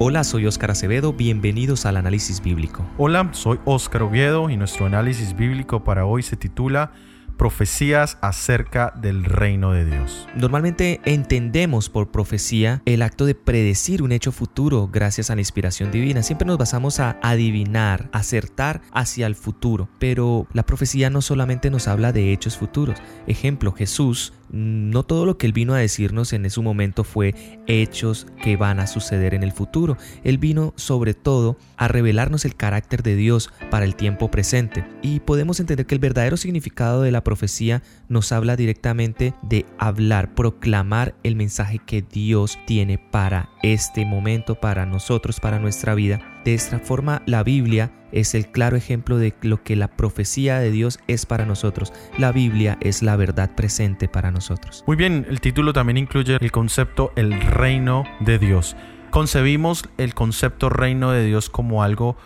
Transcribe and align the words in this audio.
Hola, 0.00 0.22
soy 0.22 0.46
Óscar 0.46 0.70
Acevedo, 0.70 1.12
bienvenidos 1.12 1.84
al 1.84 1.96
análisis 1.96 2.40
bíblico. 2.40 2.86
Hola, 2.98 3.30
soy 3.32 3.58
Óscar 3.64 4.04
Oviedo 4.04 4.48
y 4.48 4.56
nuestro 4.56 4.86
análisis 4.86 5.36
bíblico 5.36 5.82
para 5.82 6.06
hoy 6.06 6.22
se 6.22 6.36
titula 6.36 6.92
profecías 7.36 8.16
acerca 8.20 8.92
del 9.00 9.24
reino 9.24 9.72
de 9.72 9.86
Dios. 9.86 10.28
Normalmente 10.36 11.00
entendemos 11.04 11.88
por 11.88 12.12
profecía 12.12 12.80
el 12.84 13.02
acto 13.02 13.26
de 13.26 13.34
predecir 13.34 14.04
un 14.04 14.12
hecho 14.12 14.30
futuro 14.30 14.88
gracias 14.92 15.30
a 15.30 15.34
la 15.34 15.40
inspiración 15.40 15.90
divina. 15.90 16.22
Siempre 16.22 16.46
nos 16.46 16.58
basamos 16.58 17.00
a 17.00 17.18
adivinar, 17.20 18.08
acertar 18.12 18.82
hacia 18.92 19.26
el 19.26 19.34
futuro, 19.34 19.88
pero 19.98 20.46
la 20.52 20.64
profecía 20.64 21.10
no 21.10 21.22
solamente 21.22 21.70
nos 21.70 21.88
habla 21.88 22.12
de 22.12 22.32
hechos 22.32 22.56
futuros. 22.56 22.98
Ejemplo, 23.26 23.72
Jesús 23.72 24.32
no 24.50 25.02
todo 25.02 25.26
lo 25.26 25.38
que 25.38 25.46
Él 25.46 25.52
vino 25.52 25.74
a 25.74 25.78
decirnos 25.78 26.32
en 26.32 26.44
ese 26.44 26.60
momento 26.60 27.04
fue 27.04 27.34
hechos 27.66 28.26
que 28.42 28.56
van 28.56 28.80
a 28.80 28.86
suceder 28.86 29.34
en 29.34 29.42
el 29.42 29.52
futuro. 29.52 29.96
Él 30.24 30.38
vino 30.38 30.72
sobre 30.76 31.14
todo 31.14 31.56
a 31.76 31.88
revelarnos 31.88 32.44
el 32.44 32.56
carácter 32.56 33.02
de 33.02 33.16
Dios 33.16 33.50
para 33.70 33.84
el 33.84 33.96
tiempo 33.96 34.30
presente. 34.30 34.84
Y 35.02 35.20
podemos 35.20 35.60
entender 35.60 35.86
que 35.86 35.94
el 35.94 36.00
verdadero 36.00 36.36
significado 36.36 37.02
de 37.02 37.12
la 37.12 37.24
profecía 37.24 37.82
nos 38.08 38.32
habla 38.32 38.56
directamente 38.56 39.34
de 39.42 39.66
hablar, 39.78 40.34
proclamar 40.34 41.14
el 41.22 41.36
mensaje 41.36 41.78
que 41.78 42.02
Dios 42.02 42.58
tiene 42.66 42.98
para 42.98 43.50
este 43.62 44.04
momento, 44.04 44.54
para 44.54 44.86
nosotros, 44.86 45.40
para 45.40 45.58
nuestra 45.58 45.94
vida. 45.94 46.20
De 46.44 46.54
esta 46.54 46.78
forma, 46.78 47.22
la 47.26 47.42
Biblia 47.42 47.90
es 48.12 48.34
el 48.34 48.50
claro 48.50 48.76
ejemplo 48.76 49.18
de 49.18 49.34
lo 49.42 49.62
que 49.62 49.76
la 49.76 49.88
profecía 49.88 50.58
de 50.58 50.70
Dios 50.70 50.98
es 51.08 51.26
para 51.26 51.44
nosotros. 51.44 51.92
La 52.16 52.32
Biblia 52.32 52.78
es 52.80 53.02
la 53.02 53.16
verdad 53.16 53.54
presente 53.54 54.08
para 54.08 54.30
nosotros. 54.30 54.84
Muy 54.86 54.96
bien, 54.96 55.26
el 55.28 55.40
título 55.40 55.72
también 55.72 55.98
incluye 55.98 56.38
el 56.40 56.52
concepto 56.52 57.12
el 57.16 57.40
reino 57.40 58.04
de 58.20 58.38
Dios. 58.38 58.76
Concebimos 59.10 59.84
el 59.98 60.14
concepto 60.14 60.68
reino 60.68 61.10
de 61.10 61.24
Dios 61.24 61.50
como 61.50 61.82
algo 61.82 62.16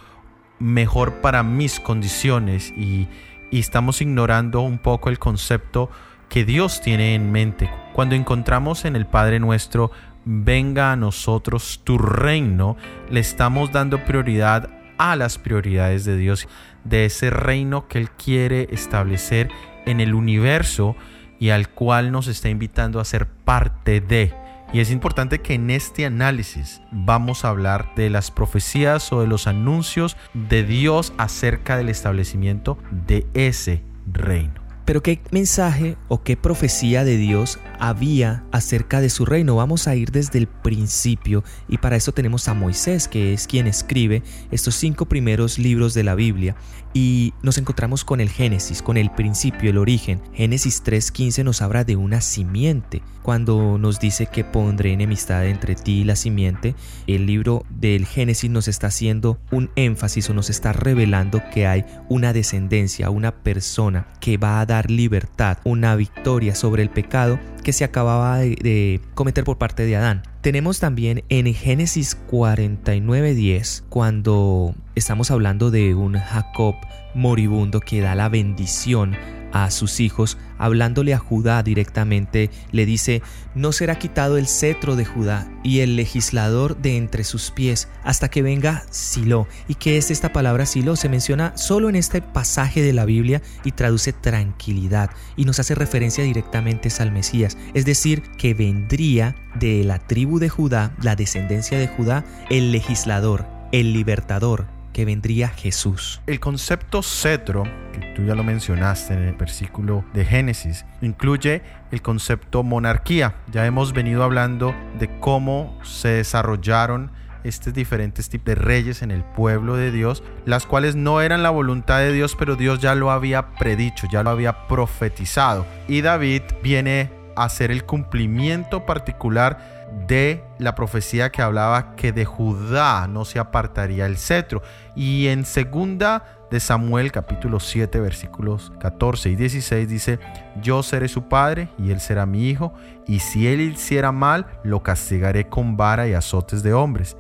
mejor 0.59 1.15
para 1.21 1.43
mis 1.43 1.81
condiciones 1.81 2.71
y, 2.77 3.09
y 3.51 3.59
estamos 3.59 4.01
ignorando 4.01 4.61
un 4.61 4.79
poco 4.79 5.09
el 5.09 5.19
concepto 5.19 5.91
que 6.29 6.45
Dios 6.45 6.81
tiene 6.81 7.15
en 7.15 7.31
mente. 7.31 7.71
Cuando 7.93 8.15
encontramos 8.15 8.85
en 8.85 8.97
el 8.97 9.07
Padre 9.07 9.39
nuestro, 9.39 9.91
venga 10.25 10.93
a 10.93 10.97
nosotros 10.97 11.81
tu 11.85 11.99
reino, 11.99 12.77
le 13.11 13.21
estamos 13.21 13.73
dando 13.73 14.05
prioridad 14.05 14.71
a 14.99 15.17
las 15.17 15.39
prioridades 15.39 16.05
de 16.05 16.17
Dios, 16.17 16.49
de 16.85 17.07
ese 17.07 17.31
reino 17.31 17.89
que 17.89 17.99
Él 17.99 18.11
quiere 18.11 18.69
establecer 18.71 19.49
en 19.87 20.01
el 20.01 20.15
universo 20.15 20.97
y 21.39 21.51
al 21.51 21.69
cual 21.69 22.13
nos 22.13 22.29
está 22.29 22.49
invitando 22.49 23.01
a 23.01 23.05
ser 23.05 23.27
parte 23.27 24.01
de. 24.01 24.33
Y 24.73 24.81
es 24.81 24.91
importante 24.91 25.41
que 25.41 25.55
en 25.55 25.71
este 25.71 26.07
análisis 26.07 26.81
vamos 26.93 27.45
a 27.45 27.49
hablar 27.49 27.95
de 27.95 28.09
las 28.09 28.31
profecías 28.31 29.13
o 29.13 29.21
de 29.21 29.27
los 29.27 29.47
anuncios 29.47 30.17
de 30.35 30.63
Dios 30.63 31.13
acerca 31.19 31.77
del 31.77 31.89
establecimiento 31.89 32.79
de 32.91 33.27
ese 33.35 33.83
reino. 34.11 34.63
Pero 34.85 35.03
¿qué 35.03 35.21
mensaje 35.31 35.97
o 36.09 36.23
qué 36.23 36.37
profecía 36.37 37.05
de 37.05 37.17
Dios 37.17 37.59
había 37.83 38.45
acerca 38.53 39.01
de 39.01 39.11
su 39.11 39.25
reino? 39.25 39.57
Vamos 39.57 39.89
a 39.89 39.97
ir 39.97 40.13
desde 40.13 40.39
el 40.39 40.47
principio 40.47 41.43
y 41.69 41.79
para 41.79 41.97
eso 41.97 42.13
tenemos 42.13 42.47
a 42.47 42.55
Moisés, 42.55 43.09
que 43.09 43.33
es 43.33 43.49
quien 43.49 43.67
escribe 43.67 44.23
estos 44.53 44.77
cinco 44.77 45.07
primeros 45.07 45.59
libros 45.59 45.93
de 45.93 46.05
la 46.05 46.15
Biblia 46.15 46.55
y 46.95 47.33
nos 47.43 47.59
encontramos 47.59 48.05
con 48.05 48.21
el 48.21 48.29
Génesis, 48.29 48.83
con 48.83 48.97
el 48.97 49.11
principio, 49.11 49.71
el 49.71 49.79
origen. 49.79 50.21
Génesis 50.33 50.85
3.15 50.85 51.45
nos 51.45 51.63
habla 51.63 51.85
de 51.85 51.97
una 51.97 52.21
simiente. 52.21 53.03
Cuando 53.23 53.79
nos 53.79 54.01
dice 54.01 54.27
que 54.27 54.45
pondré 54.45 54.93
enemistad 54.93 55.47
entre 55.47 55.75
ti 55.75 56.01
y 56.01 56.05
la 56.05 56.17
simiente, 56.17 56.75
el 57.07 57.27
libro 57.27 57.65
del 57.71 58.05
Génesis 58.05 58.51
nos 58.51 58.69
está 58.69 58.89
haciendo 58.89 59.39
un 59.51 59.71
énfasis 59.77 60.29
o 60.29 60.35
nos 60.35 60.51
está 60.51 60.73
revelando 60.73 61.41
que 61.53 61.67
hay 61.67 61.85
una 62.09 62.33
descendencia, 62.33 63.11
una 63.11 63.33
persona 63.33 64.09
que 64.21 64.39
va 64.39 64.61
a 64.61 64.67
dar 64.67 64.91
libertad, 64.91 65.59
una 65.65 65.95
victoria 65.97 66.55
sobre 66.55 66.83
el 66.83 66.91
pecado 66.91 67.39
que 67.63 67.72
se 67.73 67.85
acababa 67.85 68.39
de, 68.39 69.01
cometer 69.15 69.45
por 69.45 69.59
parte 69.59 69.85
de 69.85 69.97
Adán. 69.97 70.23
Tenemos 70.41 70.81
también 70.81 71.25
en 71.29 71.53
Génesis 71.55 72.17
49:10 72.31 73.85
cuando 73.89 74.75
estamos 74.95 75.31
hablando 75.31 75.71
de 75.71 75.95
un 75.95 76.15
Jacob 76.19 76.75
moribundo 77.15 77.81
que 77.81 78.01
da 78.01 78.15
la 78.15 78.29
bendición 78.29 79.17
a 79.53 79.71
sus 79.71 80.01
hijos, 80.01 80.39
hablándole 80.59 81.15
a 81.15 81.19
Judá 81.19 81.63
directamente, 81.63 82.51
le 82.71 82.87
dice, 82.87 83.23
no 83.55 83.73
será 83.73 83.99
quitado 83.99 84.39
el 84.39 84.47
cetro 84.47 84.97
de 84.97 85.05
Judá 85.05 85.49
y 85.63 85.81
el 85.81 85.97
legislador 85.97 86.77
de 86.77 86.97
entre 86.97 87.25
sus 87.25 87.51
pies 87.51 87.89
hasta 88.05 88.29
que 88.29 88.43
venga 88.43 88.85
Silo. 88.91 89.47
¿Y 89.69 89.75
qué 89.75 89.99
es 89.99 90.11
esta 90.11 90.33
palabra 90.33 90.67
Silo? 90.67 90.97
Se 90.97 91.09
menciona 91.09 91.57
solo 91.57 91.89
en 91.89 91.97
este 91.97 92.23
pasaje 92.23 92.83
de 92.83 92.93
la 92.93 93.05
Biblia 93.05 93.43
y 93.65 93.73
traduce 93.73 94.13
tranquilidad 94.13 95.11
y 95.37 95.45
nos 95.45 95.59
hace 95.61 95.75
referencia 95.75 96.25
directamente 96.25 96.73
al 96.99 97.13
Mesías, 97.13 97.57
es 97.75 97.85
decir, 97.85 98.23
que 98.39 98.55
vendría 98.55 99.37
de 99.55 99.85
la 99.85 99.99
tribu 99.99 100.39
de 100.39 100.49
Judá, 100.49 100.95
la 101.01 101.17
descendencia 101.17 101.79
de 101.79 101.89
Judá, 101.89 102.25
el 102.51 102.73
legislador, 102.73 103.47
el 103.73 103.93
libertador, 103.93 104.67
que 104.93 105.05
vendría 105.05 105.49
Jesús. 105.49 106.21
El 106.27 106.41
concepto 106.41 107.03
cetro, 107.03 107.65
que 107.93 108.13
tú 108.15 108.25
ya 108.25 108.35
lo 108.35 108.45
mencionaste 108.45 109.15
en 109.15 109.23
el 109.23 109.35
versículo 109.35 110.05
de 110.13 110.25
Génesis, 110.25 110.85
incluye 111.01 111.63
el 111.91 112.03
concepto 112.03 112.63
monarquía. 112.63 113.35
Ya 113.51 113.67
hemos 113.67 113.93
venido 113.93 114.23
hablando 114.23 114.75
de 114.99 115.19
cómo 115.21 115.79
se 115.83 116.09
desarrollaron 116.09 117.11
estos 117.45 117.75
diferentes 117.75 118.29
tipos 118.29 118.47
de 118.47 118.55
reyes 118.55 119.03
en 119.03 119.11
el 119.11 119.25
pueblo 119.25 119.77
de 119.77 119.91
Dios, 119.91 120.23
las 120.45 120.67
cuales 120.67 120.95
no 120.95 121.21
eran 121.21 121.43
la 121.43 121.51
voluntad 121.51 121.99
de 121.99 122.13
Dios, 122.13 122.37
pero 122.39 122.57
Dios 122.57 122.79
ya 122.81 122.95
lo 122.95 123.11
había 123.11 123.55
predicho, 123.55 124.07
ya 124.11 124.23
lo 124.23 124.31
había 124.31 124.67
profetizado. 124.69 125.67
Y 125.89 126.03
David 126.03 126.43
viene 126.63 127.11
a 127.37 127.45
hacer 127.45 127.71
el 127.71 127.85
cumplimiento 127.85 128.87
particular 128.87 129.82
de 130.07 130.45
la 130.59 130.75
profecía 130.75 131.31
que 131.31 131.43
hablaba 131.43 131.95
que 131.97 132.13
de 132.13 132.25
Judá 132.25 133.07
no 133.09 133.25
se 133.25 133.39
apartaría 133.39 134.07
el 134.07 134.17
cetro. 134.17 134.63
Y 134.95 135.29
en 135.29 135.45
segunda 135.45 136.25
de 136.51 136.61
Samuel 136.61 137.13
capítulo 137.13 137.61
7 137.61 137.99
versículos 138.01 138.73
14 138.79 139.31
y 139.31 139.37
16 139.37 139.89
dice, 139.89 140.19
yo 140.61 140.83
seré 140.83 141.09
su 141.09 141.29
padre 141.29 141.69
y 141.79 141.93
él 141.93 142.01
será 142.01 142.27
mi 142.27 142.49
hijo, 142.49 142.75
y 143.07 143.21
si 143.21 143.49
él 143.49 143.61
hiciera 143.61 144.13
mal, 144.13 144.47
lo 144.63 144.83
castigaré 144.83 145.49
con 145.49 145.77
vara 145.77 146.07
y 146.09 146.13
azotes 146.13 146.63
de 146.63 146.75
hombres. 146.75 147.17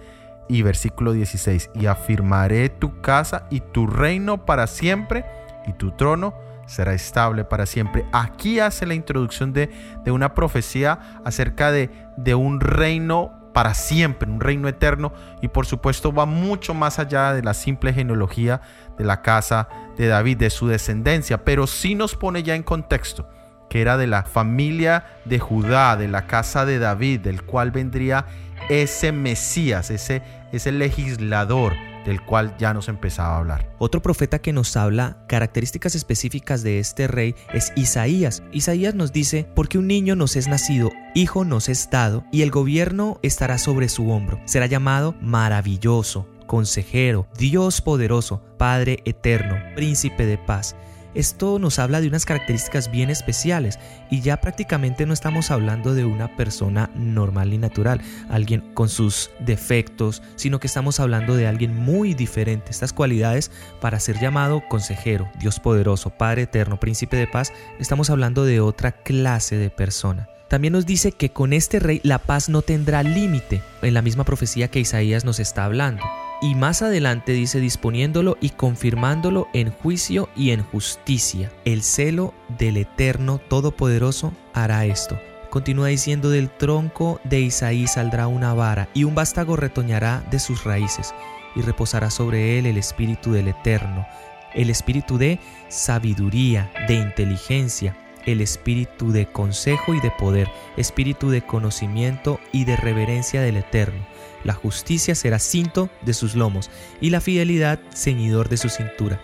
Y 0.48 0.60
versículo 0.62 1.12
16, 1.12 1.70
y 1.74 1.86
afirmaré 1.86 2.68
tu 2.68 3.00
casa 3.00 3.46
y 3.48 3.60
tu 3.60 3.86
reino 3.86 4.44
para 4.44 4.66
siempre, 4.66 5.24
y 5.66 5.72
tu 5.72 5.92
trono 5.92 6.34
será 6.66 6.94
estable 6.94 7.44
para 7.44 7.66
siempre. 7.66 8.04
Aquí 8.12 8.60
hace 8.60 8.86
la 8.86 8.94
introducción 8.94 9.52
de, 9.52 9.70
de 10.04 10.10
una 10.10 10.34
profecía 10.34 11.20
acerca 11.24 11.70
de, 11.70 11.90
de 12.16 12.34
un 12.34 12.60
reino 12.60 13.32
para 13.52 13.74
siempre, 13.74 14.30
un 14.30 14.40
reino 14.40 14.68
eterno. 14.68 15.12
Y 15.40 15.48
por 15.48 15.66
supuesto 15.66 16.12
va 16.12 16.26
mucho 16.26 16.74
más 16.74 16.98
allá 16.98 17.32
de 17.32 17.42
la 17.42 17.54
simple 17.54 17.92
genealogía 17.92 18.60
de 18.98 19.04
la 19.04 19.22
casa 19.22 19.68
de 19.96 20.06
David, 20.06 20.38
de 20.38 20.50
su 20.50 20.68
descendencia, 20.68 21.44
pero 21.44 21.66
sí 21.66 21.94
nos 21.94 22.16
pone 22.16 22.42
ya 22.42 22.54
en 22.54 22.62
contexto 22.62 23.28
que 23.72 23.80
era 23.80 23.96
de 23.96 24.06
la 24.06 24.24
familia 24.24 25.06
de 25.24 25.38
Judá, 25.38 25.96
de 25.96 26.06
la 26.06 26.26
casa 26.26 26.66
de 26.66 26.78
David, 26.78 27.20
del 27.20 27.42
cual 27.42 27.70
vendría 27.70 28.26
ese 28.68 29.12
Mesías, 29.12 29.90
ese, 29.90 30.22
ese 30.52 30.72
legislador, 30.72 31.72
del 32.04 32.24
cual 32.24 32.56
ya 32.58 32.74
nos 32.74 32.88
empezaba 32.88 33.36
a 33.36 33.38
hablar. 33.38 33.74
Otro 33.78 34.02
profeta 34.02 34.40
que 34.40 34.52
nos 34.52 34.76
habla 34.76 35.24
características 35.28 35.94
específicas 35.94 36.62
de 36.62 36.78
este 36.78 37.06
rey 37.06 37.34
es 37.52 37.72
Isaías. 37.76 38.42
Isaías 38.52 38.94
nos 38.94 39.12
dice, 39.12 39.46
porque 39.54 39.78
un 39.78 39.86
niño 39.86 40.16
nos 40.16 40.36
es 40.36 40.48
nacido, 40.48 40.90
hijo 41.14 41.44
nos 41.44 41.68
es 41.68 41.90
dado, 41.90 42.24
y 42.32 42.42
el 42.42 42.50
gobierno 42.50 43.18
estará 43.22 43.58
sobre 43.58 43.88
su 43.88 44.10
hombro. 44.10 44.40
Será 44.44 44.66
llamado 44.66 45.14
maravilloso, 45.20 46.26
consejero, 46.46 47.26
Dios 47.38 47.80
poderoso, 47.80 48.42
Padre 48.58 49.00
eterno, 49.04 49.56
príncipe 49.74 50.26
de 50.26 50.38
paz 50.38 50.76
esto 51.14 51.58
nos 51.58 51.78
habla 51.78 52.00
de 52.00 52.08
unas 52.08 52.24
características 52.24 52.90
bien 52.90 53.10
especiales 53.10 53.78
y 54.10 54.20
ya 54.20 54.40
prácticamente 54.40 55.06
no 55.06 55.12
estamos 55.12 55.50
hablando 55.50 55.94
de 55.94 56.04
una 56.04 56.36
persona 56.36 56.90
normal 56.94 57.52
y 57.52 57.58
natural, 57.58 58.00
alguien 58.30 58.72
con 58.74 58.88
sus 58.88 59.30
defectos, 59.40 60.22
sino 60.36 60.60
que 60.60 60.66
estamos 60.66 61.00
hablando 61.00 61.36
de 61.36 61.46
alguien 61.46 61.76
muy 61.76 62.14
diferente. 62.14 62.70
Estas 62.70 62.92
cualidades 62.92 63.50
para 63.80 64.00
ser 64.00 64.20
llamado 64.20 64.62
consejero, 64.68 65.28
Dios 65.38 65.60
poderoso, 65.60 66.10
Padre 66.10 66.42
eterno, 66.42 66.80
príncipe 66.80 67.16
de 67.16 67.26
paz, 67.26 67.52
estamos 67.78 68.10
hablando 68.10 68.44
de 68.44 68.60
otra 68.60 68.92
clase 68.92 69.56
de 69.56 69.70
persona. 69.70 70.28
También 70.48 70.74
nos 70.74 70.84
dice 70.84 71.12
que 71.12 71.30
con 71.30 71.54
este 71.54 71.78
rey 71.78 72.00
la 72.04 72.18
paz 72.18 72.50
no 72.50 72.60
tendrá 72.60 73.02
límite, 73.02 73.62
en 73.80 73.94
la 73.94 74.02
misma 74.02 74.24
profecía 74.24 74.68
que 74.68 74.80
Isaías 74.80 75.24
nos 75.24 75.40
está 75.40 75.64
hablando. 75.64 76.02
Y 76.42 76.56
más 76.56 76.82
adelante 76.82 77.32
dice 77.32 77.60
disponiéndolo 77.60 78.36
y 78.40 78.50
confirmándolo 78.50 79.46
en 79.52 79.70
juicio 79.70 80.28
y 80.34 80.50
en 80.50 80.64
justicia. 80.64 81.52
El 81.64 81.84
celo 81.84 82.34
del 82.58 82.78
Eterno 82.78 83.38
Todopoderoso 83.38 84.32
hará 84.52 84.84
esto. 84.84 85.20
Continúa 85.50 85.86
diciendo, 85.86 86.30
del 86.30 86.50
tronco 86.50 87.20
de 87.22 87.42
Isaí 87.42 87.86
saldrá 87.86 88.26
una 88.26 88.54
vara, 88.54 88.88
y 88.92 89.04
un 89.04 89.14
vástago 89.14 89.54
retoñará 89.54 90.24
de 90.32 90.40
sus 90.40 90.64
raíces, 90.64 91.14
y 91.54 91.60
reposará 91.60 92.10
sobre 92.10 92.58
él 92.58 92.66
el 92.66 92.76
espíritu 92.76 93.32
del 93.32 93.46
Eterno, 93.48 94.04
el 94.52 94.68
espíritu 94.68 95.18
de 95.18 95.38
sabiduría, 95.68 96.72
de 96.88 96.94
inteligencia, 96.94 97.96
el 98.26 98.40
espíritu 98.40 99.12
de 99.12 99.26
consejo 99.26 99.94
y 99.94 100.00
de 100.00 100.10
poder, 100.10 100.48
espíritu 100.76 101.30
de 101.30 101.42
conocimiento 101.42 102.40
y 102.50 102.64
de 102.64 102.76
reverencia 102.76 103.42
del 103.42 103.58
Eterno. 103.58 104.11
La 104.44 104.54
justicia 104.54 105.14
será 105.14 105.38
cinto 105.38 105.88
de 106.02 106.14
sus 106.14 106.34
lomos, 106.34 106.70
y 107.00 107.10
la 107.10 107.20
fidelidad 107.20 107.80
ceñidor 107.94 108.48
de 108.48 108.56
su 108.56 108.68
cintura 108.68 109.20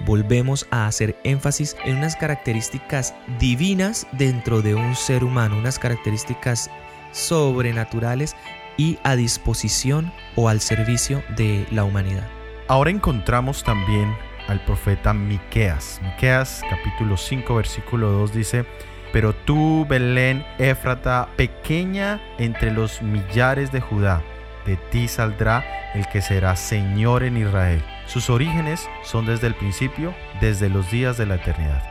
volvemos 0.00 0.66
a 0.70 0.86
hacer 0.86 1.16
énfasis 1.24 1.76
en 1.84 1.96
unas 1.96 2.16
características 2.16 3.14
divinas 3.38 4.06
dentro 4.12 4.62
de 4.62 4.74
un 4.74 4.94
ser 4.94 5.24
humano, 5.24 5.56
unas 5.56 5.78
características 5.78 6.70
sobrenaturales 7.12 8.36
y 8.76 8.98
a 9.04 9.16
disposición 9.16 10.12
o 10.34 10.48
al 10.48 10.60
servicio 10.60 11.22
de 11.36 11.66
la 11.70 11.84
humanidad. 11.84 12.28
Ahora 12.68 12.90
encontramos 12.90 13.62
también 13.62 14.14
al 14.48 14.64
profeta 14.64 15.14
Miqueas. 15.14 16.00
Miqueas 16.02 16.62
capítulo 16.68 17.16
5 17.16 17.54
versículo 17.54 18.10
2 18.10 18.34
dice: 18.34 18.66
"Pero 19.12 19.34
tú, 19.34 19.86
Belén 19.88 20.44
Éfrata, 20.58 21.28
pequeña 21.36 22.20
entre 22.38 22.70
los 22.70 23.00
millares 23.02 23.72
de 23.72 23.80
Judá, 23.80 24.22
de 24.66 24.76
ti 24.76 25.08
saldrá 25.08 25.64
el 25.94 26.06
que 26.08 26.20
será 26.20 26.56
Señor 26.56 27.22
en 27.22 27.36
Israel. 27.36 27.82
Sus 28.06 28.28
orígenes 28.28 28.88
son 29.02 29.26
desde 29.26 29.46
el 29.46 29.54
principio, 29.54 30.14
desde 30.40 30.68
los 30.68 30.90
días 30.90 31.16
de 31.16 31.26
la 31.26 31.36
eternidad. 31.36 31.82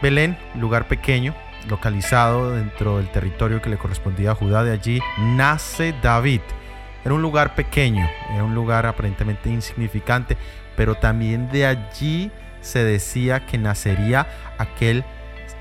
Belén, 0.00 0.38
lugar 0.54 0.88
pequeño, 0.88 1.34
localizado 1.68 2.52
dentro 2.52 2.96
del 2.96 3.10
territorio 3.10 3.60
que 3.60 3.68
le 3.68 3.76
correspondía 3.76 4.30
a 4.30 4.34
Judá, 4.34 4.64
de 4.64 4.72
allí 4.72 5.00
nace 5.18 5.94
David. 6.02 6.40
Era 7.04 7.14
un 7.14 7.22
lugar 7.22 7.54
pequeño, 7.54 8.08
era 8.32 8.44
un 8.44 8.54
lugar 8.54 8.86
aparentemente 8.86 9.50
insignificante, 9.50 10.36
pero 10.76 10.94
también 10.94 11.50
de 11.50 11.66
allí 11.66 12.30
se 12.60 12.84
decía 12.84 13.46
que 13.46 13.58
nacería 13.58 14.26
aquel, 14.58 15.04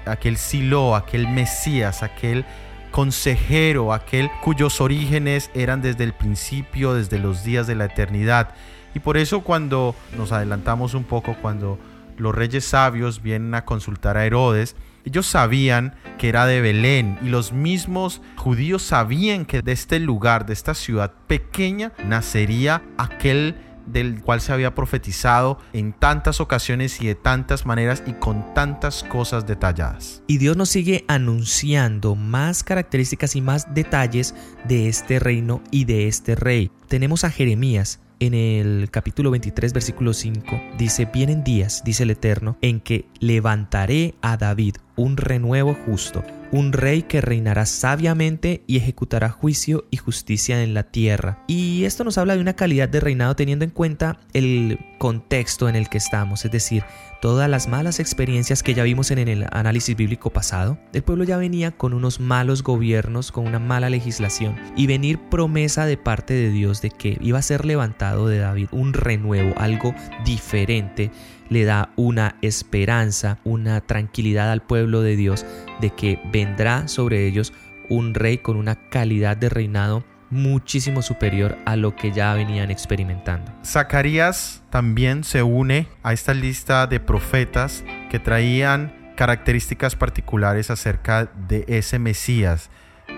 aquel 0.05 0.37
Silo, 0.37 0.95
aquel 0.95 1.27
Mesías, 1.27 2.03
aquel 2.03 2.45
consejero, 2.91 3.93
aquel 3.93 4.29
cuyos 4.41 4.81
orígenes 4.81 5.51
eran 5.53 5.81
desde 5.81 6.03
el 6.03 6.13
principio, 6.13 6.93
desde 6.93 7.19
los 7.19 7.43
días 7.43 7.67
de 7.67 7.75
la 7.75 7.85
eternidad. 7.85 8.53
Y 8.95 8.99
por 8.99 9.17
eso 9.17 9.41
cuando 9.41 9.95
nos 10.17 10.31
adelantamos 10.31 10.93
un 10.93 11.03
poco, 11.03 11.35
cuando 11.41 11.79
los 12.17 12.35
reyes 12.35 12.65
sabios 12.65 13.21
vienen 13.21 13.55
a 13.55 13.65
consultar 13.65 14.17
a 14.17 14.25
Herodes, 14.25 14.75
ellos 15.05 15.25
sabían 15.25 15.95
que 16.17 16.29
era 16.29 16.45
de 16.45 16.61
Belén 16.61 17.17
y 17.21 17.29
los 17.29 17.53
mismos 17.53 18.21
judíos 18.35 18.83
sabían 18.83 19.45
que 19.45 19.61
de 19.61 19.71
este 19.71 19.99
lugar, 19.99 20.45
de 20.45 20.53
esta 20.53 20.73
ciudad 20.73 21.13
pequeña, 21.27 21.93
nacería 22.05 22.81
aquel 22.97 23.55
del 23.85 24.21
cual 24.21 24.41
se 24.41 24.53
había 24.53 24.75
profetizado 24.75 25.59
en 25.73 25.93
tantas 25.93 26.39
ocasiones 26.41 27.01
y 27.01 27.07
de 27.07 27.15
tantas 27.15 27.65
maneras 27.65 28.03
y 28.05 28.13
con 28.13 28.53
tantas 28.53 29.03
cosas 29.03 29.47
detalladas. 29.47 30.23
Y 30.27 30.37
Dios 30.37 30.57
nos 30.57 30.69
sigue 30.69 31.05
anunciando 31.07 32.15
más 32.15 32.63
características 32.63 33.35
y 33.35 33.41
más 33.41 33.73
detalles 33.73 34.35
de 34.65 34.87
este 34.87 35.19
reino 35.19 35.61
y 35.71 35.85
de 35.85 36.07
este 36.07 36.35
rey. 36.35 36.71
Tenemos 36.87 37.23
a 37.23 37.31
Jeremías 37.31 37.99
en 38.19 38.33
el 38.33 38.89
capítulo 38.91 39.31
23, 39.31 39.73
versículo 39.73 40.13
5, 40.13 40.61
dice, 40.77 41.05
vienen 41.05 41.43
días, 41.43 41.83
dice 41.85 42.03
el 42.03 42.11
Eterno, 42.11 42.57
en 42.61 42.81
que 42.81 43.05
levantaré 43.19 44.15
a 44.21 44.37
David 44.37 44.75
un 44.99 45.17
renuevo 45.17 45.73
justo, 45.73 46.23
un 46.51 46.73
rey 46.73 47.03
que 47.03 47.21
reinará 47.21 47.65
sabiamente 47.65 48.63
y 48.67 48.77
ejecutará 48.77 49.29
juicio 49.29 49.85
y 49.91 49.97
justicia 49.97 50.61
en 50.61 50.73
la 50.73 50.83
tierra. 50.83 51.43
Y 51.47 51.85
esto 51.85 52.03
nos 52.03 52.17
habla 52.17 52.35
de 52.35 52.41
una 52.41 52.55
calidad 52.55 52.89
de 52.89 52.99
reinado 52.99 53.35
teniendo 53.35 53.63
en 53.65 53.71
cuenta 53.71 54.19
el 54.33 54.79
contexto 54.97 55.69
en 55.69 55.75
el 55.75 55.89
que 55.89 55.97
estamos, 55.97 56.43
es 56.43 56.51
decir, 56.51 56.83
todas 57.21 57.49
las 57.49 57.67
malas 57.67 57.99
experiencias 57.99 58.63
que 58.63 58.73
ya 58.73 58.83
vimos 58.83 59.11
en 59.11 59.19
el 59.19 59.45
análisis 59.51 59.95
bíblico 59.95 60.31
pasado. 60.31 60.77
El 60.93 61.03
pueblo 61.03 61.23
ya 61.23 61.37
venía 61.37 61.71
con 61.71 61.93
unos 61.93 62.19
malos 62.19 62.63
gobiernos, 62.63 63.31
con 63.31 63.47
una 63.47 63.59
mala 63.59 63.89
legislación 63.89 64.55
y 64.75 64.87
venir 64.87 65.19
promesa 65.29 65.85
de 65.85 65.97
parte 65.97 66.33
de 66.33 66.49
Dios 66.49 66.81
de 66.81 66.89
que 66.89 67.17
iba 67.21 67.39
a 67.39 67.43
ser 67.43 67.65
levantado 67.65 68.27
de 68.27 68.39
David 68.39 68.67
un 68.71 68.93
renuevo, 68.93 69.53
algo 69.57 69.93
diferente 70.25 71.11
le 71.49 71.65
da 71.65 71.89
una 71.95 72.35
esperanza, 72.41 73.39
una 73.43 73.81
tranquilidad 73.81 74.51
al 74.51 74.61
pueblo 74.61 75.01
de 75.01 75.15
Dios 75.15 75.45
de 75.81 75.89
que 75.89 76.19
vendrá 76.31 76.87
sobre 76.87 77.27
ellos 77.27 77.53
un 77.89 78.13
rey 78.13 78.37
con 78.37 78.55
una 78.55 78.75
calidad 78.89 79.35
de 79.35 79.49
reinado 79.49 80.03
muchísimo 80.29 81.01
superior 81.01 81.57
a 81.65 81.75
lo 81.75 81.95
que 81.95 82.11
ya 82.11 82.33
venían 82.35 82.69
experimentando. 82.69 83.51
Zacarías 83.65 84.61
también 84.69 85.23
se 85.23 85.41
une 85.41 85.87
a 86.03 86.13
esta 86.13 86.33
lista 86.33 86.85
de 86.85 86.99
profetas 86.99 87.83
que 88.11 88.19
traían 88.19 88.93
características 89.15 89.95
particulares 89.95 90.69
acerca 90.69 91.25
de 91.25 91.65
ese 91.67 91.99
Mesías, 91.99 92.69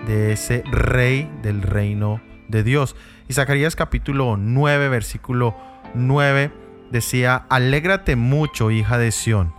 de 0.06 0.32
ese 0.32 0.64
rey 0.70 1.30
del 1.42 1.62
reino 1.62 2.20
de 2.48 2.62
Dios. 2.62 2.96
Y 3.28 3.34
Zacarías 3.34 3.76
capítulo 3.76 4.36
9, 4.38 4.88
versículo 4.88 5.54
9 5.94 6.61
decía, 6.92 7.46
Alégrate 7.48 8.14
mucho, 8.14 8.70
hija 8.70 8.98
de 8.98 9.10
Sión, 9.10 9.52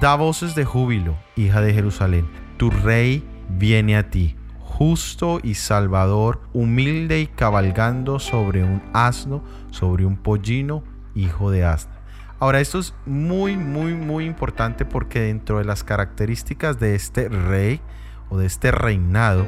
da 0.00 0.16
voces 0.16 0.54
de 0.54 0.64
júbilo, 0.64 1.16
hija 1.36 1.60
de 1.60 1.72
Jerusalén, 1.72 2.28
tu 2.56 2.70
rey 2.70 3.24
viene 3.48 3.96
a 3.96 4.10
ti, 4.10 4.36
justo 4.58 5.38
y 5.42 5.54
salvador, 5.54 6.42
humilde 6.52 7.20
y 7.20 7.26
cabalgando 7.28 8.18
sobre 8.18 8.64
un 8.64 8.82
asno, 8.92 9.42
sobre 9.70 10.04
un 10.04 10.16
pollino, 10.16 10.82
hijo 11.14 11.50
de 11.50 11.64
asna. 11.64 11.94
Ahora, 12.40 12.60
esto 12.60 12.80
es 12.80 12.92
muy, 13.06 13.56
muy, 13.56 13.94
muy 13.94 14.26
importante 14.26 14.84
porque 14.84 15.20
dentro 15.20 15.58
de 15.58 15.64
las 15.64 15.84
características 15.84 16.80
de 16.80 16.96
este 16.96 17.28
rey 17.28 17.80
o 18.28 18.36
de 18.36 18.46
este 18.46 18.72
reinado, 18.72 19.46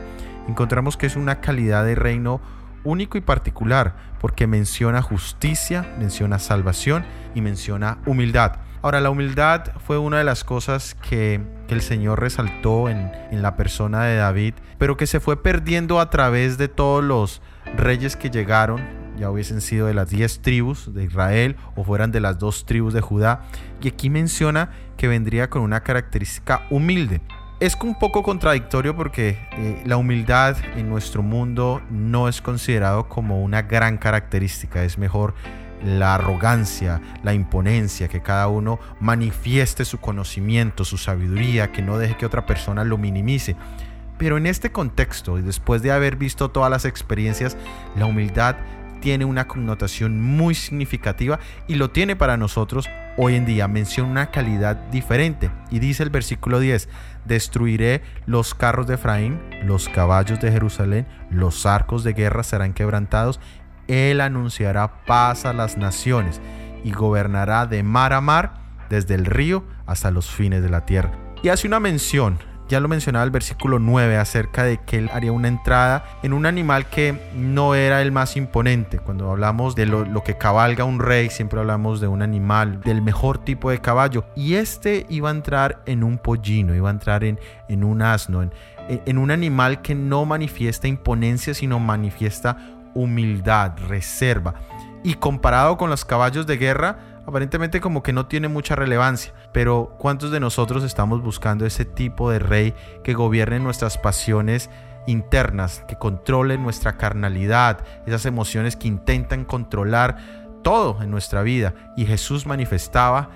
encontramos 0.48 0.96
que 0.96 1.06
es 1.06 1.16
una 1.16 1.40
calidad 1.40 1.84
de 1.84 1.96
reino 1.96 2.40
único 2.84 3.18
y 3.18 3.20
particular, 3.20 3.96
porque 4.20 4.46
menciona 4.46 5.02
justicia, 5.02 5.94
menciona 5.98 6.38
salvación 6.38 7.04
y 7.34 7.40
menciona 7.40 7.98
humildad. 8.06 8.60
Ahora, 8.82 9.00
la 9.00 9.10
humildad 9.10 9.72
fue 9.84 9.98
una 9.98 10.18
de 10.18 10.24
las 10.24 10.44
cosas 10.44 10.94
que, 10.94 11.40
el 11.68 11.82
Señor 11.82 12.20
resaltó 12.20 12.88
en, 12.88 13.10
la 13.32 13.56
persona 13.56 14.04
de 14.04 14.16
David, 14.16 14.54
pero 14.78 14.96
que 14.96 15.08
se 15.08 15.18
fue 15.18 15.42
perdiendo 15.42 15.98
a 15.98 16.10
través 16.10 16.58
de 16.58 16.68
todos 16.68 17.02
los 17.02 17.42
reyes 17.76 18.14
que 18.14 18.30
llegaron, 18.30 18.80
ya 19.18 19.28
hubiesen 19.30 19.60
sido 19.60 19.88
de 19.88 19.94
las 19.94 20.10
diez 20.10 20.40
tribus 20.42 20.94
de 20.94 21.02
Israel 21.02 21.56
o 21.74 21.82
fueran 21.82 22.12
de 22.12 22.20
las 22.20 22.38
dos 22.38 22.66
tribus 22.66 22.94
de 22.94 23.00
Judá. 23.00 23.40
Y 23.82 23.88
aquí 23.88 24.10
menciona 24.10 24.70
que 24.96 25.08
vendría 25.08 25.50
con 25.50 25.62
una 25.62 25.82
característica 25.82 26.62
humilde 26.70 27.20
es 27.58 27.76
un 27.82 27.98
poco 27.98 28.22
contradictorio 28.22 28.94
porque 28.94 29.38
eh, 29.52 29.82
la 29.86 29.96
humildad 29.96 30.56
en 30.76 30.90
nuestro 30.90 31.22
mundo 31.22 31.80
no 31.90 32.28
es 32.28 32.42
considerado 32.42 33.08
como 33.08 33.42
una 33.42 33.62
gran 33.62 33.96
característica, 33.96 34.84
es 34.84 34.98
mejor 34.98 35.34
la 35.82 36.14
arrogancia, 36.14 37.00
la 37.22 37.32
imponencia, 37.34 38.08
que 38.08 38.20
cada 38.20 38.48
uno 38.48 38.78
manifieste 39.00 39.84
su 39.84 39.98
conocimiento, 39.98 40.84
su 40.84 40.98
sabiduría, 40.98 41.72
que 41.72 41.82
no 41.82 41.98
deje 41.98 42.16
que 42.16 42.26
otra 42.26 42.46
persona 42.46 42.84
lo 42.84 42.98
minimice. 42.98 43.56
Pero 44.18 44.36
en 44.38 44.46
este 44.46 44.72
contexto 44.72 45.38
y 45.38 45.42
después 45.42 45.82
de 45.82 45.92
haber 45.92 46.16
visto 46.16 46.50
todas 46.50 46.70
las 46.70 46.84
experiencias, 46.84 47.56
la 47.96 48.06
humildad 48.06 48.56
tiene 49.00 49.24
una 49.24 49.46
connotación 49.46 50.20
muy 50.20 50.54
significativa 50.54 51.38
y 51.66 51.74
lo 51.76 51.90
tiene 51.90 52.16
para 52.16 52.36
nosotros 52.36 52.88
hoy 53.16 53.34
en 53.34 53.46
día. 53.46 53.68
Menciona 53.68 54.10
una 54.10 54.30
calidad 54.30 54.76
diferente 54.90 55.50
y 55.70 55.78
dice 55.78 56.02
el 56.02 56.10
versículo 56.10 56.60
10, 56.60 56.88
destruiré 57.24 58.02
los 58.26 58.54
carros 58.54 58.86
de 58.86 58.94
Efraín, 58.94 59.40
los 59.64 59.88
caballos 59.88 60.40
de 60.40 60.52
Jerusalén, 60.52 61.06
los 61.30 61.66
arcos 61.66 62.04
de 62.04 62.12
guerra 62.12 62.42
serán 62.42 62.72
quebrantados, 62.72 63.40
él 63.88 64.20
anunciará 64.20 65.04
paz 65.04 65.44
a 65.44 65.52
las 65.52 65.76
naciones 65.76 66.40
y 66.84 66.92
gobernará 66.92 67.66
de 67.66 67.82
mar 67.82 68.12
a 68.12 68.20
mar, 68.20 68.66
desde 68.90 69.14
el 69.14 69.24
río 69.24 69.64
hasta 69.86 70.10
los 70.10 70.30
fines 70.30 70.62
de 70.62 70.68
la 70.68 70.86
tierra. 70.86 71.12
Y 71.42 71.48
hace 71.48 71.66
una 71.66 71.80
mención 71.80 72.38
ya 72.68 72.80
lo 72.80 72.88
mencionaba 72.88 73.24
el 73.24 73.30
versículo 73.30 73.78
9 73.78 74.16
acerca 74.16 74.64
de 74.64 74.78
que 74.78 74.98
él 74.98 75.10
haría 75.12 75.32
una 75.32 75.48
entrada 75.48 76.04
en 76.22 76.32
un 76.32 76.46
animal 76.46 76.86
que 76.86 77.18
no 77.34 77.74
era 77.74 78.02
el 78.02 78.12
más 78.12 78.36
imponente. 78.36 78.98
Cuando 78.98 79.30
hablamos 79.30 79.74
de 79.74 79.86
lo, 79.86 80.22
que 80.24 80.36
cabalga 80.36 80.84
un 80.84 80.98
rey, 80.98 81.30
siempre 81.30 81.60
hablamos 81.60 82.00
de 82.00 82.08
un 82.08 82.22
animal 82.22 82.80
del 82.80 83.02
mejor 83.02 83.38
tipo 83.38 83.70
de 83.70 83.80
caballo. 83.80 84.24
Y 84.34 84.54
este 84.54 85.06
iba 85.08 85.28
a 85.28 85.32
entrar 85.32 85.82
en 85.86 86.02
un 86.02 86.18
pollino, 86.18 86.74
iba 86.74 86.88
a 86.88 86.92
entrar 86.92 87.24
en, 87.24 87.38
en 87.68 87.84
un 87.84 88.02
asno, 88.02 88.42
en, 88.42 88.52
en 88.88 89.18
un 89.18 89.30
animal 89.30 89.82
que 89.82 89.94
no 89.94 90.24
manifiesta 90.24 90.88
imponencia, 90.88 91.54
sino 91.54 91.78
manifiesta 91.78 92.56
humildad, 92.94 93.72
reserva. 93.88 94.54
Y 95.04 95.14
comparado 95.14 95.76
con 95.76 95.90
los 95.90 96.04
caballos 96.04 96.46
de 96.46 96.56
guerra, 96.56 97.15
aparentemente 97.26 97.80
como 97.80 98.02
que 98.02 98.12
no 98.12 98.26
tiene 98.26 98.48
mucha 98.48 98.76
relevancia, 98.76 99.32
pero 99.52 99.96
¿cuántos 99.98 100.30
de 100.30 100.40
nosotros 100.40 100.84
estamos 100.84 101.22
buscando 101.22 101.66
ese 101.66 101.84
tipo 101.84 102.30
de 102.30 102.38
rey 102.38 102.74
que 103.02 103.14
gobierne 103.14 103.58
nuestras 103.58 103.98
pasiones 103.98 104.70
internas 105.06 105.84
que 105.88 105.96
controlen 105.96 106.62
nuestra 106.62 106.96
carnalidad, 106.96 107.84
esas 108.06 108.26
emociones 108.26 108.76
que 108.76 108.88
intentan 108.88 109.44
controlar 109.44 110.16
todo 110.62 111.02
en 111.02 111.10
nuestra 111.10 111.42
vida. 111.42 111.74
Y 111.96 112.06
Jesús 112.06 112.46
manifestaba 112.46 113.30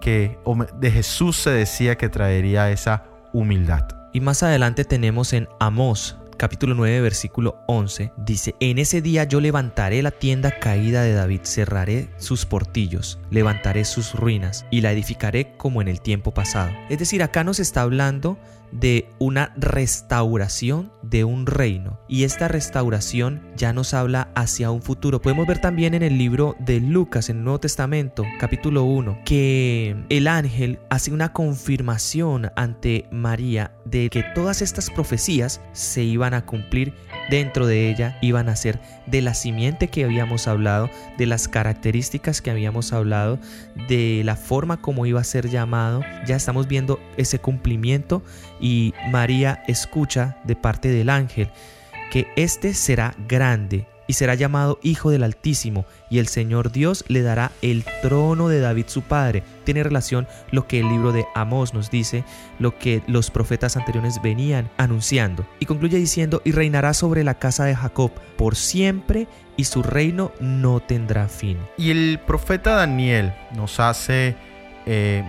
que 0.00 0.38
de 0.76 0.90
Jesús 0.90 1.36
se 1.36 1.50
decía 1.50 1.96
que 1.96 2.08
traería 2.08 2.70
esa 2.70 3.04
humildad. 3.32 3.88
Y 4.12 4.20
más 4.20 4.42
adelante 4.42 4.84
tenemos 4.84 5.32
en 5.32 5.48
Amós 5.60 6.16
capítulo 6.38 6.74
9, 6.74 7.00
versículo 7.00 7.58
11, 7.66 8.12
dice, 8.16 8.54
En 8.60 8.78
ese 8.78 9.02
día 9.02 9.24
yo 9.24 9.40
levantaré 9.40 10.02
la 10.02 10.12
tienda 10.12 10.58
caída 10.58 11.02
de 11.02 11.12
David, 11.12 11.40
cerraré 11.42 12.08
sus 12.16 12.46
portillos, 12.46 13.18
levantaré 13.30 13.84
sus 13.84 14.14
ruinas 14.14 14.64
y 14.70 14.80
la 14.80 14.92
edificaré 14.92 15.52
como 15.56 15.82
en 15.82 15.88
el 15.88 16.00
tiempo 16.00 16.32
pasado. 16.32 16.70
Es 16.88 16.98
decir, 16.98 17.22
acá 17.22 17.44
nos 17.44 17.58
está 17.58 17.82
hablando 17.82 18.38
de 18.72 19.10
una 19.18 19.52
restauración 19.56 20.92
de 21.02 21.24
un 21.24 21.46
reino 21.46 22.00
y 22.08 22.24
esta 22.24 22.48
restauración 22.48 23.42
ya 23.56 23.72
nos 23.72 23.94
habla 23.94 24.30
hacia 24.34 24.70
un 24.70 24.82
futuro. 24.82 25.20
Podemos 25.20 25.46
ver 25.46 25.60
también 25.60 25.94
en 25.94 26.02
el 26.02 26.18
libro 26.18 26.56
de 26.58 26.80
Lucas 26.80 27.28
en 27.28 27.38
el 27.38 27.44
Nuevo 27.44 27.60
Testamento 27.60 28.24
capítulo 28.38 28.84
1 28.84 29.20
que 29.24 29.96
el 30.08 30.26
ángel 30.26 30.78
hace 30.90 31.12
una 31.12 31.32
confirmación 31.32 32.50
ante 32.56 33.06
María 33.10 33.72
de 33.84 34.08
que 34.10 34.24
todas 34.34 34.62
estas 34.62 34.90
profecías 34.90 35.60
se 35.72 36.02
iban 36.02 36.34
a 36.34 36.44
cumplir 36.44 36.94
dentro 37.28 37.66
de 37.66 37.90
ella 37.90 38.18
iban 38.20 38.48
a 38.48 38.56
ser 38.56 38.78
de 39.06 39.22
la 39.22 39.34
simiente 39.34 39.88
que 39.88 40.04
habíamos 40.04 40.48
hablado, 40.48 40.90
de 41.16 41.26
las 41.26 41.48
características 41.48 42.42
que 42.42 42.50
habíamos 42.50 42.92
hablado, 42.92 43.38
de 43.88 44.22
la 44.24 44.36
forma 44.36 44.80
como 44.80 45.06
iba 45.06 45.20
a 45.20 45.24
ser 45.24 45.48
llamado. 45.48 46.02
Ya 46.26 46.36
estamos 46.36 46.68
viendo 46.68 47.00
ese 47.16 47.38
cumplimiento 47.38 48.22
y 48.60 48.94
María 49.10 49.62
escucha 49.66 50.38
de 50.44 50.56
parte 50.56 50.88
del 50.88 51.10
ángel 51.10 51.50
que 52.10 52.26
éste 52.36 52.74
será 52.74 53.14
grande 53.28 53.86
y 54.08 54.14
será 54.14 54.34
llamado 54.34 54.80
Hijo 54.82 55.10
del 55.10 55.22
Altísimo, 55.22 55.86
y 56.10 56.18
el 56.18 56.26
Señor 56.26 56.72
Dios 56.72 57.04
le 57.06 57.22
dará 57.22 57.52
el 57.62 57.84
trono 58.02 58.48
de 58.48 58.58
David 58.58 58.86
su 58.88 59.02
padre. 59.02 59.44
Tiene 59.62 59.84
relación 59.84 60.26
lo 60.50 60.66
que 60.66 60.80
el 60.80 60.88
libro 60.88 61.12
de 61.12 61.26
Amós 61.36 61.74
nos 61.74 61.90
dice, 61.90 62.24
lo 62.58 62.76
que 62.76 63.02
los 63.06 63.30
profetas 63.30 63.76
anteriores 63.76 64.20
venían 64.20 64.68
anunciando. 64.78 65.46
Y 65.60 65.66
concluye 65.66 65.98
diciendo, 65.98 66.42
y 66.44 66.50
reinará 66.50 66.94
sobre 66.94 67.22
la 67.22 67.38
casa 67.38 67.66
de 67.66 67.76
Jacob 67.76 68.10
por 68.36 68.56
siempre, 68.56 69.28
y 69.56 69.64
su 69.64 69.82
reino 69.82 70.32
no 70.40 70.80
tendrá 70.80 71.28
fin. 71.28 71.58
Y 71.76 71.90
el 71.90 72.18
profeta 72.26 72.74
Daniel 72.74 73.32
nos 73.54 73.78
hace... 73.78 74.34
Eh, 74.86 75.22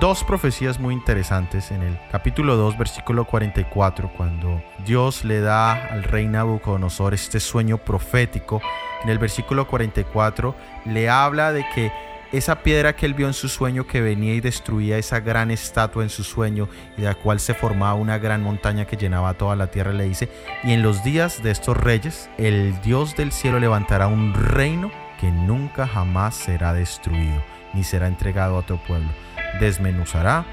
dos 0.00 0.22
profecías 0.22 0.78
muy 0.78 0.94
interesantes 0.94 1.70
en 1.70 1.82
el 1.82 1.98
capítulo 2.12 2.56
2, 2.56 2.76
versículo 2.76 3.24
44, 3.24 4.12
cuando 4.16 4.62
Dios 4.84 5.24
le 5.24 5.40
da 5.40 5.72
al 5.72 6.04
rey 6.04 6.26
Nabucodonosor 6.26 7.14
este 7.14 7.40
sueño 7.40 7.78
profético. 7.78 8.60
En 9.02 9.08
el 9.08 9.18
versículo 9.18 9.66
44 9.66 10.54
le 10.86 11.08
habla 11.08 11.52
de 11.52 11.64
que 11.74 11.90
esa 12.30 12.62
piedra 12.62 12.94
que 12.94 13.06
él 13.06 13.14
vio 13.14 13.26
en 13.26 13.32
su 13.32 13.48
sueño 13.48 13.86
que 13.86 14.02
venía 14.02 14.34
y 14.34 14.40
destruía 14.40 14.98
esa 14.98 15.20
gran 15.20 15.50
estatua 15.50 16.02
en 16.02 16.10
su 16.10 16.22
sueño 16.22 16.68
y 16.98 17.00
de 17.00 17.06
la 17.06 17.14
cual 17.14 17.40
se 17.40 17.54
formaba 17.54 17.94
una 17.94 18.18
gran 18.18 18.42
montaña 18.42 18.84
que 18.84 18.98
llenaba 18.98 19.34
toda 19.34 19.56
la 19.56 19.68
tierra, 19.68 19.92
le 19.92 20.04
dice, 20.04 20.28
y 20.62 20.72
en 20.72 20.82
los 20.82 21.02
días 21.02 21.42
de 21.42 21.50
estos 21.50 21.76
reyes, 21.76 22.28
el 22.36 22.78
Dios 22.82 23.16
del 23.16 23.32
cielo 23.32 23.58
levantará 23.58 24.08
un 24.08 24.34
reino 24.34 24.90
que 25.18 25.30
nunca 25.30 25.86
jamás 25.86 26.34
será 26.34 26.74
destruido, 26.74 27.42
ni 27.72 27.82
será 27.82 28.08
entregado 28.08 28.56
a 28.56 28.58
otro 28.58 28.76
pueblo 28.86 29.08
desmenuzará 29.60 30.44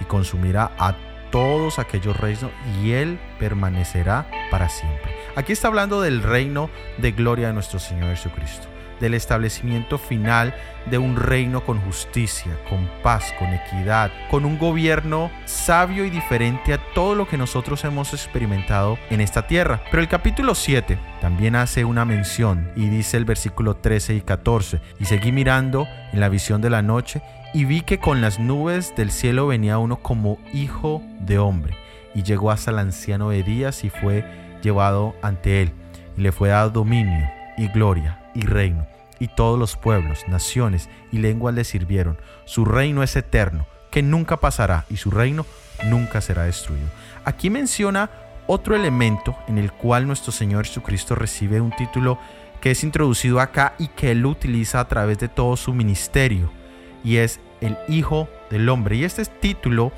y 0.00 0.04
consumirá 0.04 0.72
a 0.78 0.96
todos 1.30 1.78
aquellos 1.78 2.16
reinos 2.16 2.50
y 2.82 2.92
Él 2.92 3.18
permanecerá 3.38 4.28
para 4.50 4.68
siempre. 4.68 5.14
Aquí 5.36 5.52
está 5.52 5.68
hablando 5.68 6.00
del 6.00 6.22
reino 6.22 6.70
de 6.98 7.12
gloria 7.12 7.48
de 7.48 7.52
nuestro 7.54 7.78
Señor 7.78 8.10
Jesucristo 8.10 8.70
del 9.00 9.14
establecimiento 9.14 9.98
final 9.98 10.54
de 10.88 10.98
un 10.98 11.16
reino 11.16 11.64
con 11.64 11.80
justicia, 11.80 12.56
con 12.68 12.88
paz, 13.02 13.34
con 13.38 13.48
equidad, 13.48 14.12
con 14.30 14.44
un 14.44 14.58
gobierno 14.58 15.30
sabio 15.46 16.04
y 16.04 16.10
diferente 16.10 16.72
a 16.72 16.78
todo 16.94 17.14
lo 17.14 17.26
que 17.26 17.38
nosotros 17.38 17.82
hemos 17.84 18.12
experimentado 18.12 18.98
en 19.08 19.20
esta 19.20 19.46
tierra. 19.46 19.82
Pero 19.90 20.02
el 20.02 20.08
capítulo 20.08 20.54
7 20.54 20.98
también 21.20 21.56
hace 21.56 21.84
una 21.84 22.04
mención 22.04 22.70
y 22.76 22.88
dice 22.88 23.16
el 23.16 23.24
versículo 23.24 23.76
13 23.76 24.14
y 24.14 24.20
14, 24.20 24.80
y 25.00 25.06
seguí 25.06 25.32
mirando 25.32 25.88
en 26.12 26.20
la 26.20 26.28
visión 26.28 26.60
de 26.60 26.70
la 26.70 26.82
noche 26.82 27.22
y 27.52 27.64
vi 27.64 27.82
que 27.82 27.98
con 27.98 28.20
las 28.20 28.38
nubes 28.38 28.94
del 28.96 29.10
cielo 29.10 29.46
venía 29.46 29.78
uno 29.78 29.96
como 29.96 30.38
hijo 30.52 31.02
de 31.20 31.38
hombre, 31.38 31.74
y 32.14 32.22
llegó 32.22 32.50
hasta 32.50 32.70
el 32.70 32.78
anciano 32.78 33.30
de 33.30 33.42
días 33.42 33.84
y 33.84 33.90
fue 33.90 34.24
llevado 34.62 35.14
ante 35.22 35.62
él, 35.62 35.72
y 36.16 36.20
le 36.22 36.32
fue 36.32 36.50
dado 36.50 36.70
dominio 36.70 37.28
y 37.56 37.68
gloria 37.68 38.30
y 38.34 38.42
reino, 38.42 38.86
y 39.18 39.28
todos 39.28 39.58
los 39.58 39.76
pueblos, 39.76 40.24
naciones 40.28 40.88
y 41.12 41.18
lenguas 41.18 41.54
le 41.54 41.64
sirvieron. 41.64 42.18
Su 42.44 42.64
reino 42.64 43.02
es 43.02 43.16
eterno, 43.16 43.66
que 43.90 44.02
nunca 44.02 44.36
pasará, 44.38 44.86
y 44.88 44.96
su 44.96 45.10
reino 45.10 45.44
nunca 45.86 46.20
será 46.20 46.44
destruido. 46.44 46.88
Aquí 47.24 47.50
menciona 47.50 48.10
otro 48.46 48.74
elemento 48.74 49.36
en 49.48 49.58
el 49.58 49.72
cual 49.72 50.06
nuestro 50.06 50.32
Señor 50.32 50.66
Jesucristo 50.66 51.14
recibe 51.14 51.60
un 51.60 51.70
título 51.70 52.18
que 52.60 52.72
es 52.72 52.84
introducido 52.84 53.40
acá 53.40 53.74
y 53.78 53.88
que 53.88 54.10
él 54.10 54.26
utiliza 54.26 54.80
a 54.80 54.88
través 54.88 55.18
de 55.18 55.28
todo 55.28 55.56
su 55.56 55.72
ministerio, 55.72 56.50
y 57.04 57.16
es 57.16 57.40
el 57.60 57.76
Hijo 57.88 58.28
del 58.50 58.68
Hombre. 58.68 58.96
Y 58.96 59.04
este 59.04 59.24
título 59.24 59.92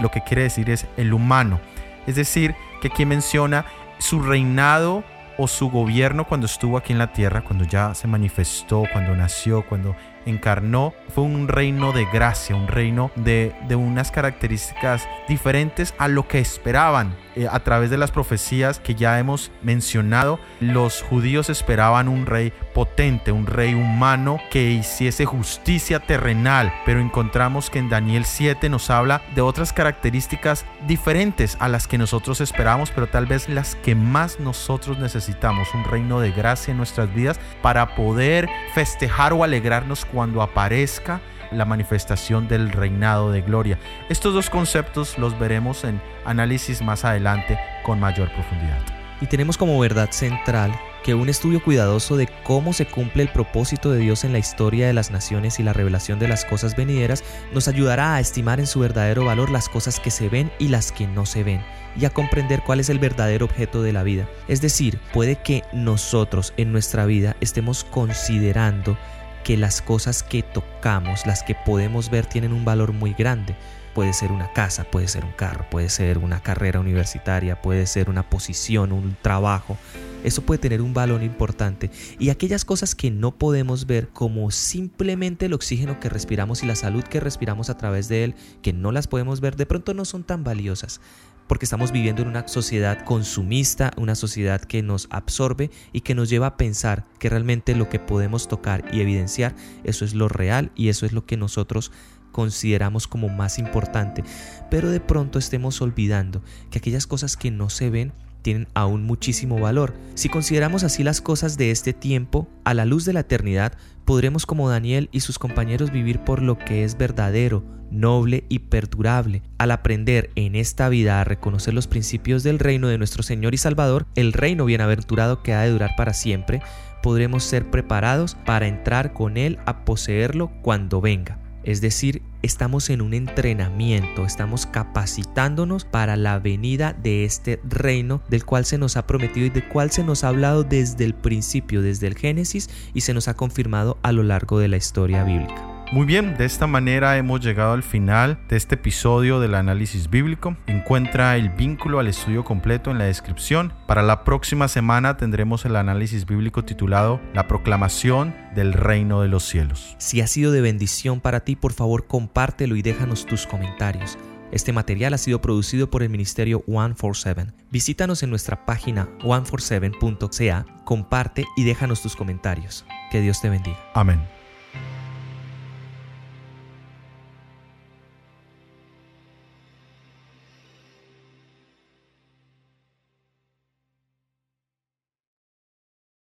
lo 0.00 0.10
que 0.10 0.22
quiere 0.22 0.42
decir 0.42 0.70
es 0.70 0.86
el 0.96 1.12
humano, 1.12 1.60
es 2.06 2.16
decir, 2.16 2.54
que 2.80 2.88
aquí 2.88 3.06
menciona 3.06 3.64
su 3.98 4.20
reinado 4.20 5.04
o 5.38 5.48
su 5.48 5.70
gobierno 5.70 6.24
cuando 6.24 6.46
estuvo 6.46 6.76
aquí 6.76 6.92
en 6.92 6.98
la 6.98 7.12
tierra, 7.12 7.42
cuando 7.42 7.64
ya 7.64 7.94
se 7.94 8.06
manifestó, 8.06 8.84
cuando 8.92 9.16
nació, 9.16 9.64
cuando 9.66 9.96
encarnó, 10.26 10.94
fue 11.14 11.24
un 11.24 11.48
reino 11.48 11.92
de 11.92 12.06
gracia, 12.06 12.56
un 12.56 12.68
reino 12.68 13.10
de, 13.16 13.54
de 13.68 13.76
unas 13.76 14.10
características 14.10 15.08
diferentes 15.28 15.94
a 15.98 16.08
lo 16.08 16.26
que 16.28 16.38
esperaban. 16.38 17.16
Eh, 17.36 17.48
a 17.50 17.60
través 17.60 17.90
de 17.90 17.98
las 17.98 18.12
profecías 18.12 18.78
que 18.78 18.94
ya 18.94 19.18
hemos 19.18 19.50
mencionado, 19.60 20.38
los 20.60 21.02
judíos 21.02 21.50
esperaban 21.50 22.08
un 22.08 22.26
rey 22.26 22.52
potente, 22.72 23.32
un 23.32 23.46
rey 23.46 23.74
humano 23.74 24.38
que 24.52 24.70
hiciese 24.70 25.24
justicia 25.24 25.98
terrenal, 25.98 26.72
pero 26.86 27.00
encontramos 27.00 27.70
que 27.70 27.80
en 27.80 27.88
Daniel 27.88 28.24
7 28.24 28.68
nos 28.68 28.88
habla 28.88 29.22
de 29.34 29.40
otras 29.40 29.72
características 29.72 30.64
diferentes 30.86 31.56
a 31.58 31.68
las 31.68 31.88
que 31.88 31.98
nosotros 31.98 32.40
esperamos, 32.40 32.92
pero 32.92 33.08
tal 33.08 33.26
vez 33.26 33.48
las 33.48 33.74
que 33.76 33.96
más 33.96 34.38
nosotros 34.38 34.98
necesitamos, 34.98 35.74
un 35.74 35.84
reino 35.84 36.20
de 36.20 36.30
gracia 36.30 36.70
en 36.70 36.78
nuestras 36.78 37.12
vidas 37.12 37.40
para 37.62 37.96
poder 37.96 38.48
festejar 38.74 39.32
o 39.32 39.42
alegrarnos 39.42 40.04
cuando 40.14 40.40
aparezca 40.42 41.20
la 41.50 41.64
manifestación 41.64 42.48
del 42.48 42.70
reinado 42.70 43.30
de 43.30 43.42
gloria. 43.42 43.78
Estos 44.08 44.32
dos 44.32 44.48
conceptos 44.48 45.18
los 45.18 45.38
veremos 45.38 45.84
en 45.84 46.00
análisis 46.24 46.80
más 46.82 47.04
adelante 47.04 47.58
con 47.82 48.00
mayor 48.00 48.32
profundidad. 48.32 48.80
Y 49.20 49.26
tenemos 49.26 49.56
como 49.56 49.78
verdad 49.78 50.10
central 50.10 50.72
que 51.02 51.14
un 51.14 51.28
estudio 51.28 51.62
cuidadoso 51.62 52.16
de 52.16 52.28
cómo 52.44 52.72
se 52.72 52.86
cumple 52.86 53.22
el 53.22 53.28
propósito 53.28 53.92
de 53.92 53.98
Dios 53.98 54.24
en 54.24 54.32
la 54.32 54.38
historia 54.38 54.86
de 54.86 54.94
las 54.94 55.10
naciones 55.10 55.60
y 55.60 55.62
la 55.62 55.72
revelación 55.72 56.18
de 56.18 56.28
las 56.28 56.44
cosas 56.44 56.76
venideras 56.76 57.22
nos 57.52 57.68
ayudará 57.68 58.14
a 58.14 58.20
estimar 58.20 58.58
en 58.58 58.66
su 58.66 58.80
verdadero 58.80 59.24
valor 59.24 59.50
las 59.50 59.68
cosas 59.68 60.00
que 60.00 60.10
se 60.10 60.28
ven 60.28 60.50
y 60.58 60.68
las 60.68 60.92
que 60.92 61.06
no 61.06 61.26
se 61.26 61.44
ven 61.44 61.62
y 61.96 62.06
a 62.06 62.10
comprender 62.10 62.62
cuál 62.62 62.80
es 62.80 62.88
el 62.88 62.98
verdadero 62.98 63.44
objeto 63.44 63.82
de 63.82 63.92
la 63.92 64.02
vida. 64.02 64.28
Es 64.48 64.60
decir, 64.60 64.98
puede 65.12 65.36
que 65.36 65.62
nosotros 65.72 66.52
en 66.56 66.72
nuestra 66.72 67.06
vida 67.06 67.36
estemos 67.40 67.84
considerando 67.84 68.96
que 69.44 69.56
las 69.56 69.82
cosas 69.82 70.22
que 70.22 70.42
tocamos, 70.42 71.26
las 71.26 71.42
que 71.42 71.54
podemos 71.54 72.10
ver, 72.10 72.26
tienen 72.26 72.52
un 72.52 72.64
valor 72.64 72.92
muy 72.92 73.12
grande. 73.12 73.54
Puede 73.94 74.12
ser 74.12 74.32
una 74.32 74.52
casa, 74.52 74.84
puede 74.84 75.06
ser 75.06 75.24
un 75.24 75.32
carro, 75.32 75.66
puede 75.70 75.88
ser 75.88 76.18
una 76.18 76.42
carrera 76.42 76.80
universitaria, 76.80 77.62
puede 77.62 77.86
ser 77.86 78.10
una 78.10 78.28
posición, 78.28 78.90
un 78.90 79.16
trabajo. 79.22 79.78
Eso 80.24 80.42
puede 80.42 80.58
tener 80.58 80.82
un 80.82 80.94
valor 80.94 81.22
importante. 81.22 81.90
Y 82.18 82.30
aquellas 82.30 82.64
cosas 82.64 82.94
que 82.94 83.10
no 83.10 83.32
podemos 83.32 83.86
ver, 83.86 84.08
como 84.08 84.50
simplemente 84.50 85.46
el 85.46 85.52
oxígeno 85.52 86.00
que 86.00 86.08
respiramos 86.08 86.62
y 86.62 86.66
la 86.66 86.74
salud 86.74 87.04
que 87.04 87.20
respiramos 87.20 87.70
a 87.70 87.76
través 87.76 88.08
de 88.08 88.24
él, 88.24 88.34
que 88.62 88.72
no 88.72 88.90
las 88.90 89.06
podemos 89.06 89.40
ver, 89.40 89.54
de 89.54 89.66
pronto 89.66 89.94
no 89.94 90.04
son 90.04 90.24
tan 90.24 90.42
valiosas 90.42 91.00
porque 91.46 91.66
estamos 91.66 91.92
viviendo 91.92 92.22
en 92.22 92.28
una 92.28 92.48
sociedad 92.48 93.04
consumista, 93.04 93.92
una 93.96 94.14
sociedad 94.14 94.60
que 94.60 94.82
nos 94.82 95.08
absorbe 95.10 95.70
y 95.92 96.00
que 96.00 96.14
nos 96.14 96.28
lleva 96.28 96.48
a 96.48 96.56
pensar 96.56 97.04
que 97.18 97.28
realmente 97.28 97.74
lo 97.74 97.88
que 97.88 97.98
podemos 97.98 98.48
tocar 98.48 98.84
y 98.92 99.00
evidenciar, 99.00 99.54
eso 99.84 100.04
es 100.04 100.14
lo 100.14 100.28
real 100.28 100.70
y 100.74 100.88
eso 100.88 101.06
es 101.06 101.12
lo 101.12 101.26
que 101.26 101.36
nosotros 101.36 101.92
consideramos 102.32 103.06
como 103.06 103.28
más 103.28 103.58
importante. 103.58 104.24
Pero 104.70 104.90
de 104.90 105.00
pronto 105.00 105.38
estemos 105.38 105.80
olvidando 105.80 106.42
que 106.70 106.78
aquellas 106.78 107.06
cosas 107.06 107.36
que 107.36 107.50
no 107.50 107.70
se 107.70 107.90
ven 107.90 108.12
tienen 108.42 108.68
aún 108.74 109.04
muchísimo 109.04 109.58
valor. 109.58 109.94
Si 110.14 110.28
consideramos 110.28 110.84
así 110.84 111.02
las 111.02 111.22
cosas 111.22 111.56
de 111.56 111.70
este 111.70 111.94
tiempo, 111.94 112.46
a 112.64 112.74
la 112.74 112.84
luz 112.84 113.06
de 113.06 113.14
la 113.14 113.20
eternidad, 113.20 113.72
podremos 114.04 114.44
como 114.44 114.68
Daniel 114.68 115.08
y 115.12 115.20
sus 115.20 115.38
compañeros 115.38 115.90
vivir 115.90 116.20
por 116.20 116.42
lo 116.42 116.58
que 116.58 116.84
es 116.84 116.98
verdadero, 116.98 117.64
noble 117.94 118.44
y 118.48 118.60
perdurable. 118.60 119.42
Al 119.58 119.70
aprender 119.70 120.30
en 120.34 120.54
esta 120.56 120.88
vida 120.88 121.20
a 121.20 121.24
reconocer 121.24 121.74
los 121.74 121.86
principios 121.86 122.42
del 122.42 122.58
reino 122.58 122.88
de 122.88 122.98
nuestro 122.98 123.22
Señor 123.22 123.54
y 123.54 123.58
Salvador, 123.58 124.06
el 124.14 124.32
reino 124.32 124.64
bienaventurado 124.64 125.42
que 125.42 125.54
ha 125.54 125.62
de 125.62 125.70
durar 125.70 125.94
para 125.96 126.12
siempre, 126.12 126.60
podremos 127.02 127.44
ser 127.44 127.70
preparados 127.70 128.36
para 128.46 128.66
entrar 128.66 129.12
con 129.12 129.36
Él 129.36 129.58
a 129.66 129.84
poseerlo 129.84 130.50
cuando 130.62 131.00
venga. 131.00 131.38
Es 131.64 131.80
decir, 131.80 132.22
estamos 132.42 132.90
en 132.90 133.00
un 133.00 133.14
entrenamiento, 133.14 134.26
estamos 134.26 134.66
capacitándonos 134.66 135.86
para 135.86 136.16
la 136.16 136.38
venida 136.38 136.92
de 136.92 137.24
este 137.24 137.58
reino 137.64 138.22
del 138.28 138.44
cual 138.44 138.66
se 138.66 138.76
nos 138.76 138.98
ha 138.98 139.06
prometido 139.06 139.46
y 139.46 139.50
del 139.50 139.66
cual 139.68 139.90
se 139.90 140.04
nos 140.04 140.24
ha 140.24 140.28
hablado 140.28 140.62
desde 140.62 141.04
el 141.04 141.14
principio, 141.14 141.80
desde 141.80 142.06
el 142.06 142.16
Génesis 142.16 142.68
y 142.92 143.00
se 143.00 143.14
nos 143.14 143.28
ha 143.28 143.34
confirmado 143.34 143.98
a 144.02 144.12
lo 144.12 144.22
largo 144.22 144.58
de 144.58 144.68
la 144.68 144.76
historia 144.76 145.24
bíblica. 145.24 145.73
Muy 145.94 146.06
bien, 146.06 146.36
de 146.36 146.44
esta 146.44 146.66
manera 146.66 147.16
hemos 147.18 147.40
llegado 147.40 147.72
al 147.72 147.84
final 147.84 148.40
de 148.48 148.56
este 148.56 148.74
episodio 148.74 149.38
del 149.38 149.54
análisis 149.54 150.10
bíblico. 150.10 150.56
Encuentra 150.66 151.36
el 151.36 151.50
vínculo 151.50 152.00
al 152.00 152.08
estudio 152.08 152.42
completo 152.42 152.90
en 152.90 152.98
la 152.98 153.04
descripción. 153.04 153.72
Para 153.86 154.02
la 154.02 154.24
próxima 154.24 154.66
semana 154.66 155.16
tendremos 155.16 155.64
el 155.66 155.76
análisis 155.76 156.26
bíblico 156.26 156.64
titulado 156.64 157.20
La 157.32 157.46
proclamación 157.46 158.34
del 158.56 158.72
reino 158.72 159.20
de 159.20 159.28
los 159.28 159.44
cielos. 159.44 159.94
Si 159.98 160.20
ha 160.20 160.26
sido 160.26 160.50
de 160.50 160.62
bendición 160.62 161.20
para 161.20 161.44
ti, 161.44 161.54
por 161.54 161.72
favor 161.72 162.08
compártelo 162.08 162.74
y 162.74 162.82
déjanos 162.82 163.24
tus 163.24 163.46
comentarios. 163.46 164.18
Este 164.50 164.72
material 164.72 165.14
ha 165.14 165.18
sido 165.18 165.40
producido 165.40 165.92
por 165.92 166.02
el 166.02 166.10
Ministerio 166.10 166.64
147. 166.66 167.52
Visítanos 167.70 168.24
en 168.24 168.30
nuestra 168.30 168.66
página 168.66 169.08
147.ca, 169.20 170.66
comparte 170.84 171.44
y 171.56 171.62
déjanos 171.62 172.02
tus 172.02 172.16
comentarios. 172.16 172.84
Que 173.12 173.20
Dios 173.20 173.40
te 173.40 173.48
bendiga. 173.48 173.78
Amén. 173.94 174.33